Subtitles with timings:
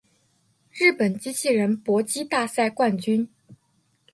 [0.71, 3.29] 日本机器人搏击大赛冠军